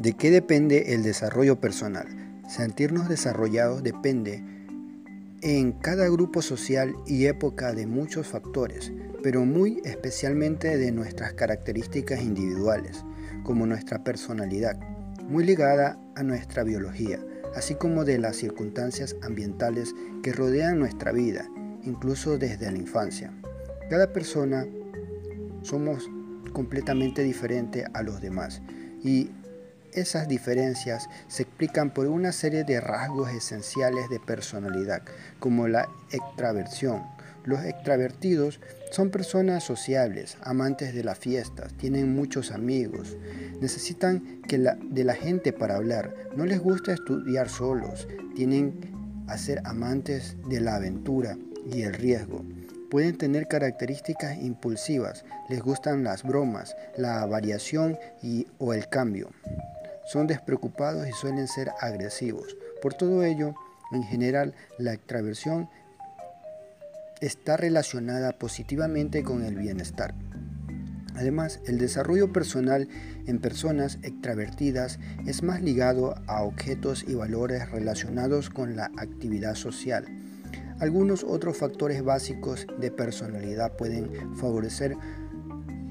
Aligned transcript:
¿De 0.00 0.14
qué 0.14 0.30
depende 0.30 0.94
el 0.94 1.02
desarrollo 1.02 1.60
personal? 1.60 2.06
Sentirnos 2.48 3.10
desarrollados 3.10 3.82
depende 3.82 4.42
en 5.42 5.72
cada 5.72 6.08
grupo 6.08 6.40
social 6.40 6.94
y 7.06 7.26
época 7.26 7.74
de 7.74 7.86
muchos 7.86 8.26
factores, 8.26 8.94
pero 9.22 9.44
muy 9.44 9.82
especialmente 9.84 10.78
de 10.78 10.90
nuestras 10.90 11.34
características 11.34 12.22
individuales, 12.22 13.04
como 13.42 13.66
nuestra 13.66 14.02
personalidad, 14.02 14.80
muy 15.28 15.44
ligada 15.44 15.98
a 16.16 16.22
nuestra 16.22 16.64
biología, 16.64 17.20
así 17.54 17.74
como 17.74 18.06
de 18.06 18.18
las 18.18 18.36
circunstancias 18.36 19.16
ambientales 19.20 19.94
que 20.22 20.32
rodean 20.32 20.78
nuestra 20.78 21.12
vida, 21.12 21.46
incluso 21.84 22.38
desde 22.38 22.72
la 22.72 22.78
infancia. 22.78 23.34
Cada 23.90 24.14
persona 24.14 24.66
somos 25.60 26.08
completamente 26.54 27.22
diferente 27.22 27.84
a 27.92 28.02
los 28.02 28.22
demás 28.22 28.62
y 29.04 29.30
esas 29.94 30.28
diferencias 30.28 31.08
se 31.28 31.42
explican 31.42 31.90
por 31.90 32.06
una 32.06 32.32
serie 32.32 32.64
de 32.64 32.80
rasgos 32.80 33.30
esenciales 33.30 34.08
de 34.08 34.20
personalidad, 34.20 35.02
como 35.38 35.68
la 35.68 35.88
extraversión. 36.10 37.02
Los 37.44 37.64
extravertidos 37.64 38.60
son 38.90 39.10
personas 39.10 39.64
sociables, 39.64 40.36
amantes 40.42 40.94
de 40.94 41.02
las 41.02 41.18
fiestas, 41.18 41.72
tienen 41.74 42.14
muchos 42.14 42.50
amigos, 42.50 43.16
necesitan 43.60 44.42
que 44.42 44.58
de 44.58 45.04
la 45.04 45.14
gente 45.14 45.52
para 45.52 45.76
hablar, 45.76 46.14
no 46.36 46.44
les 46.44 46.60
gusta 46.60 46.92
estudiar 46.92 47.48
solos, 47.48 48.06
tienen 48.34 49.24
a 49.26 49.38
ser 49.38 49.62
amantes 49.64 50.36
de 50.48 50.60
la 50.60 50.74
aventura 50.74 51.36
y 51.72 51.82
el 51.82 51.94
riesgo. 51.94 52.44
Pueden 52.90 53.16
tener 53.16 53.46
características 53.46 54.36
impulsivas, 54.38 55.24
les 55.48 55.62
gustan 55.62 56.02
las 56.02 56.24
bromas, 56.24 56.76
la 56.96 57.24
variación 57.24 57.96
y, 58.20 58.48
o 58.58 58.74
el 58.74 58.88
cambio. 58.88 59.30
Son 60.10 60.26
despreocupados 60.26 61.06
y 61.08 61.12
suelen 61.12 61.46
ser 61.46 61.70
agresivos. 61.78 62.56
Por 62.82 62.94
todo 62.94 63.22
ello, 63.22 63.54
en 63.92 64.02
general, 64.02 64.56
la 64.76 64.92
extraversión 64.92 65.68
está 67.20 67.56
relacionada 67.56 68.32
positivamente 68.32 69.22
con 69.22 69.44
el 69.44 69.54
bienestar. 69.54 70.14
Además, 71.14 71.60
el 71.66 71.78
desarrollo 71.78 72.32
personal 72.32 72.88
en 73.28 73.38
personas 73.38 73.98
extravertidas 74.02 74.98
es 75.28 75.44
más 75.44 75.62
ligado 75.62 76.16
a 76.26 76.42
objetos 76.42 77.04
y 77.06 77.14
valores 77.14 77.70
relacionados 77.70 78.50
con 78.50 78.74
la 78.74 78.86
actividad 78.96 79.54
social. 79.54 80.06
Algunos 80.80 81.22
otros 81.22 81.56
factores 81.56 82.02
básicos 82.02 82.66
de 82.80 82.90
personalidad 82.90 83.76
pueden 83.76 84.34
favorecer 84.34 84.96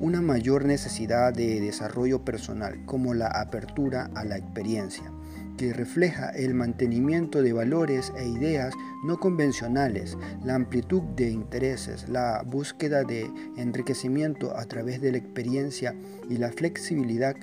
una 0.00 0.20
mayor 0.20 0.64
necesidad 0.64 1.32
de 1.32 1.60
desarrollo 1.60 2.24
personal, 2.24 2.84
como 2.86 3.14
la 3.14 3.28
apertura 3.28 4.10
a 4.14 4.24
la 4.24 4.36
experiencia, 4.36 5.10
que 5.56 5.72
refleja 5.72 6.30
el 6.30 6.54
mantenimiento 6.54 7.42
de 7.42 7.52
valores 7.52 8.12
e 8.18 8.26
ideas 8.28 8.74
no 9.04 9.18
convencionales, 9.18 10.16
la 10.44 10.56
amplitud 10.56 11.02
de 11.16 11.30
intereses, 11.30 12.08
la 12.08 12.42
búsqueda 12.44 13.04
de 13.04 13.30
enriquecimiento 13.56 14.56
a 14.56 14.64
través 14.64 15.00
de 15.00 15.12
la 15.12 15.18
experiencia 15.18 15.94
y 16.28 16.38
la 16.38 16.50
flexibilidad 16.50 17.36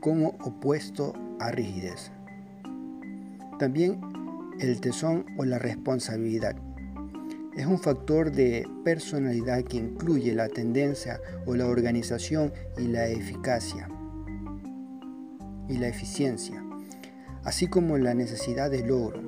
como 0.00 0.30
opuesto 0.40 1.12
a 1.38 1.50
rigidez. 1.52 2.10
También 3.58 4.00
el 4.58 4.80
tesón 4.80 5.26
o 5.36 5.44
la 5.44 5.58
responsabilidad, 5.58 6.56
es 7.56 7.64
un 7.66 7.78
factor 7.78 8.30
de 8.30 8.68
personalidad 8.84 9.64
que 9.64 9.78
incluye 9.78 10.34
la 10.34 10.48
tendencia 10.48 11.20
o 11.46 11.54
la 11.54 11.66
organización 11.66 12.52
y 12.76 12.88
la 12.88 13.08
eficacia 13.08 13.88
y 15.68 15.78
la 15.78 15.88
eficiencia, 15.88 16.62
así 17.44 17.66
como 17.66 17.96
la 17.96 18.14
necesidad 18.14 18.70
de 18.70 18.86
logro, 18.86 19.22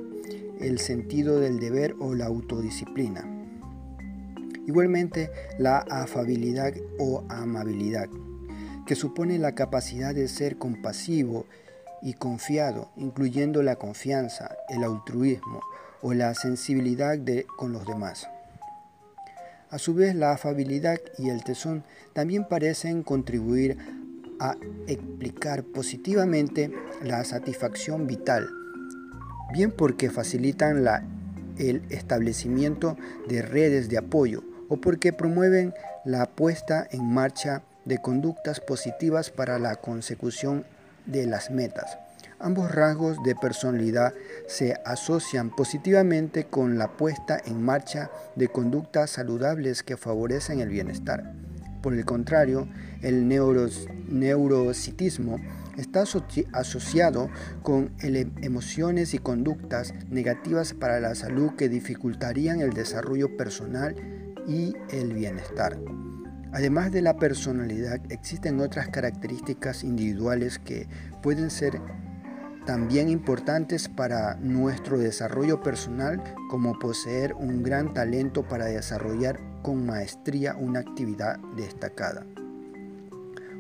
el 0.60 0.78
sentido 0.78 1.41
del 1.41 1.58
deber 1.58 1.97
o 2.00 2.14
la 2.14 2.26
autodisciplina. 2.26 3.25
Igualmente, 4.66 5.31
la 5.58 5.78
afabilidad 5.78 6.75
o 6.98 7.25
amabilidad, 7.31 8.08
que 8.86 8.94
supone 8.94 9.38
la 9.38 9.54
capacidad 9.54 10.14
de 10.14 10.28
ser 10.28 10.58
compasivo 10.58 11.47
y 12.03 12.14
confiado, 12.14 12.91
incluyendo 12.97 13.62
la 13.62 13.76
confianza, 13.76 14.56
el 14.69 14.84
altruismo, 14.84 15.60
o 16.03 16.14
la 16.14 16.34
sensibilidad 16.34 17.19
con 17.56 17.72
los 17.72 17.86
demás. 17.86 18.28
A 19.70 19.78
su 19.78 19.94
vez, 19.94 20.14
la 20.14 20.32
afabilidad 20.32 20.98
y 21.19 21.28
el 21.28 21.44
tesón 21.44 21.84
también 22.14 22.47
parecen 22.48 23.03
contribuir 23.03 23.76
a 24.41 24.56
explicar 24.87 25.64
positivamente 25.64 26.72
la 27.03 27.25
satisfacción 27.25 28.06
vital, 28.06 28.48
bien 29.53 29.72
porque 29.72 30.10
facilitan 30.10 30.84
el 31.58 31.82
establecimiento 31.91 32.97
de 33.28 33.42
redes 33.42 33.88
de 33.88 33.98
apoyo 33.98 34.44
o 34.69 34.76
porque 34.76 35.12
promueven 35.12 35.75
la 36.04 36.26
puesta 36.26 36.87
en 36.91 37.12
marcha 37.12 37.62
de 37.84 37.98
conductas 37.98 38.60
positivas 38.60 39.31
para 39.31 39.58
la 39.58 39.76
consecución 39.76 40.64
de 41.08 41.26
las 41.26 41.50
metas. 41.50 41.98
Ambos 42.38 42.70
rasgos 42.70 43.20
de 43.24 43.34
personalidad 43.34 44.14
se 44.46 44.76
asocian 44.84 45.50
positivamente 45.50 46.44
con 46.44 46.78
la 46.78 46.96
puesta 46.96 47.42
en 47.44 47.60
marcha 47.60 48.12
de 48.36 48.46
conductas 48.46 49.10
saludables 49.10 49.82
que 49.82 49.96
favorecen 49.96 50.60
el 50.60 50.69
bienestar. 50.69 51.34
Por 51.82 51.94
el 51.94 52.04
contrario, 52.04 52.69
el 53.02 53.26
neurocitismo 53.26 55.41
está 55.76 56.04
asociado 56.52 57.30
con 57.62 57.92
emociones 58.00 59.14
y 59.14 59.19
conductas 59.19 59.94
negativas 60.08 60.75
para 60.75 61.00
la 61.00 61.14
salud 61.14 61.54
que 61.56 61.69
dificultarían 61.69 62.60
el 62.60 62.72
desarrollo 62.72 63.36
personal 63.36 63.94
y 64.46 64.75
el 64.90 65.12
bienestar. 65.12 65.78
Además 66.53 66.91
de 66.92 67.03
la 67.03 67.16
personalidad, 67.16 68.00
existen 68.09 68.60
otras 68.60 68.88
características 68.88 69.84
individuales 69.84 70.59
que 70.59 70.86
pueden 71.22 71.50
ser 71.50 71.81
también 72.64 73.09
importantes 73.09 73.88
para 73.88 74.34
nuestro 74.36 74.98
desarrollo 74.98 75.62
personal 75.62 76.22
como 76.50 76.78
poseer 76.78 77.34
un 77.34 77.62
gran 77.62 77.92
talento 77.94 78.47
para 78.47 78.66
desarrollar 78.66 79.41
con 79.62 79.84
maestría 79.87 80.54
una 80.54 80.81
actividad 80.81 81.38
destacada. 81.56 82.26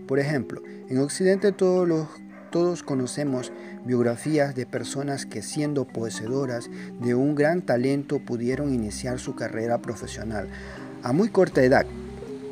Por 0.06 0.18
ejemplo, 0.18 0.62
en 0.88 0.98
Occidente 0.98 1.52
todos, 1.52 2.08
todos 2.50 2.82
conocemos 2.82 3.52
biografías 3.84 4.54
de 4.54 4.64
personas 4.64 5.26
que 5.26 5.42
siendo 5.42 5.86
poseedoras 5.86 6.70
de 7.00 7.14
un 7.14 7.34
gran 7.34 7.62
talento 7.62 8.18
pudieron 8.18 8.72
iniciar 8.72 9.18
su 9.18 9.34
carrera 9.34 9.78
profesional 9.78 10.48
a 11.02 11.12
muy 11.12 11.28
corta 11.28 11.62
edad 11.62 11.86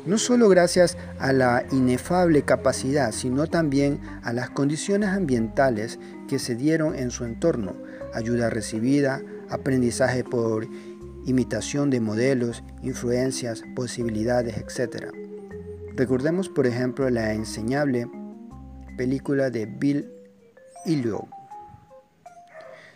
no 0.07 0.17
solo 0.17 0.47
gracias 0.47 0.97
a 1.19 1.33
la 1.33 1.65
inefable 1.71 2.43
capacidad, 2.43 3.11
sino 3.11 3.47
también 3.47 3.99
a 4.23 4.31
las 4.31 4.49
condiciones 4.49 5.09
ambientales 5.09 5.99
que 6.27 6.39
se 6.39 6.55
dieron 6.55 6.95
en 6.95 7.11
su 7.11 7.25
entorno, 7.25 7.75
ayuda 8.13 8.49
recibida, 8.49 9.21
aprendizaje 9.49 10.23
por 10.23 10.67
imitación 11.25 11.89
de 11.89 11.99
modelos, 11.99 12.63
influencias, 12.81 13.63
posibilidades, 13.75 14.57
etc. 14.57 15.07
Recordemos, 15.95 16.47
por 16.47 16.67
ejemplo, 16.67 17.09
la 17.09 17.33
enseñable 17.33 18.09
película 18.97 19.49
de 19.49 19.65
Bill 19.65 20.09
Ilio. 20.85 21.27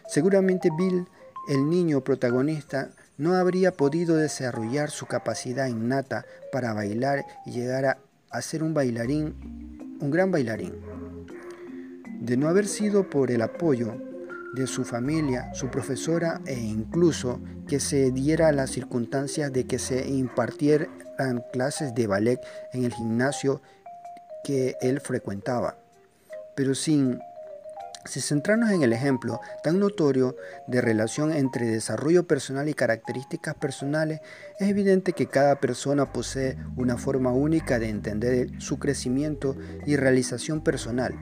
Seguramente 0.08 0.70
Bill, 0.78 1.06
el 1.50 1.70
niño 1.70 2.02
protagonista, 2.02 2.92
no 3.22 3.36
habría 3.36 3.72
podido 3.72 4.16
desarrollar 4.16 4.90
su 4.90 5.06
capacidad 5.06 5.68
innata 5.68 6.26
para 6.52 6.74
bailar 6.74 7.24
y 7.46 7.52
llegar 7.52 8.00
a, 8.32 8.42
ser 8.42 8.64
un 8.64 8.74
bailarín, 8.74 10.00
un 10.02 10.10
gran 10.10 10.32
bailarín. 10.32 10.74
De 12.20 12.36
no 12.36 12.48
haber 12.48 12.68
sido 12.68 13.12
por 13.12 13.30
el 13.30 13.44
apoyo 13.44 13.96
de 14.56 14.66
su 14.66 14.84
familia, 14.84 15.54
su 15.54 15.68
profesora 15.70 16.42
e 16.48 16.60
incluso 16.60 17.40
que 17.68 17.80
se 17.80 18.10
diera 18.10 18.52
las 18.52 18.72
circunstancias 18.72 19.54
de 19.54 19.68
que 19.68 19.78
se 19.78 20.10
impartieran 20.10 21.44
clases 21.54 21.94
de 21.94 22.08
ballet 22.08 22.40
en 22.74 22.86
el 22.86 22.92
gimnasio 22.92 23.62
que 24.44 24.78
él 24.82 25.00
frecuentaba. 25.00 25.78
Pero 26.56 26.74
sin 26.74 27.20
si 28.06 28.22
centrarnos 28.22 28.72
en 28.72 28.84
el 28.84 28.94
ejemplo 28.94 29.40
tan 29.64 29.80
notorio 29.80 30.36
de 30.68 30.82
relación 30.82 31.32
entre 31.32 31.68
desarrollo 31.68 32.28
personal 32.28 32.68
y 32.70 32.74
características 32.74 33.56
personales, 33.56 34.22
es 34.60 34.70
evidente 34.70 35.14
que 35.14 35.28
cada 35.28 35.60
persona 35.60 36.12
posee 36.12 36.58
una 36.76 36.98
forma 36.98 37.32
única 37.32 37.80
de 37.80 37.90
entender 37.90 38.50
su 38.60 38.80
crecimiento 38.80 39.56
y 39.86 39.96
realización 39.96 40.64
personal. 40.64 41.14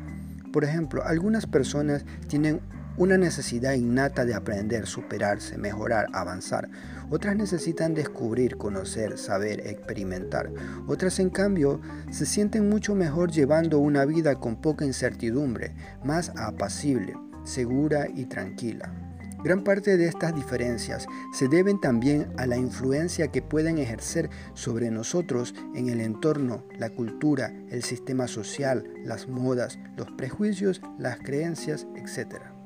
Por 0.51 0.63
ejemplo, 0.63 1.03
algunas 1.05 1.45
personas 1.45 2.05
tienen 2.27 2.61
una 2.99 3.17
necesidad 3.17 3.73
innata 3.73 4.25
de 4.25 4.35
aprender, 4.35 4.85
superarse, 4.85 5.57
mejorar, 5.57 6.07
avanzar. 6.11 6.69
Otras 7.09 7.35
necesitan 7.37 7.93
descubrir, 7.93 8.57
conocer, 8.57 9.17
saber, 9.17 9.65
experimentar. 9.65 10.51
Otras, 10.85 11.19
en 11.19 11.29
cambio, 11.29 11.79
se 12.11 12.25
sienten 12.25 12.69
mucho 12.69 12.95
mejor 12.95 13.31
llevando 13.31 13.79
una 13.79 14.03
vida 14.03 14.35
con 14.35 14.57
poca 14.57 14.85
incertidumbre, 14.85 15.73
más 16.03 16.33
apacible, 16.35 17.15
segura 17.45 18.07
y 18.13 18.25
tranquila. 18.25 18.93
Gran 19.45 19.63
parte 19.63 19.95
de 19.95 20.05
estas 20.05 20.35
diferencias 20.35 21.07
se 21.31 21.47
deben 21.47 21.79
también 21.79 22.27
a 22.35 22.45
la 22.45 22.57
influencia 22.57 23.29
que 23.29 23.41
pueden 23.41 23.77
ejercer 23.77 24.29
sobre 24.53 24.91
nosotros 24.91 25.55
en 25.73 25.87
el 25.87 26.01
entorno, 26.01 26.65
la 26.77 26.89
cultura, 26.89 27.53
el 27.69 27.83
sistema 27.83 28.27
social, 28.27 28.83
las 29.05 29.29
modas, 29.29 29.79
los 29.95 30.11
prejuicios, 30.11 30.81
las 30.97 31.19
creencias, 31.19 31.87
etc. 31.95 32.58